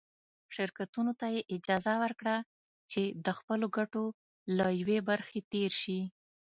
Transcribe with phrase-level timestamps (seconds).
[0.55, 2.35] شرکتونو ته یې اجازه ورکړه
[2.91, 4.05] چې د خپلو ګټو
[4.57, 5.99] له یوې برخې تېر شي.